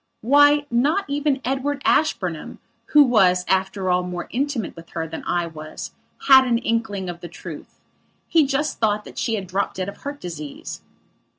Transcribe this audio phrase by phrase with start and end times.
[0.21, 2.57] Why, not even Edward Ashburnham,
[2.87, 5.91] who was, after all more intimate with her than I was,
[6.27, 7.79] had an inkling of the truth.
[8.27, 10.81] He just thought that she had dropped dead of heart disease.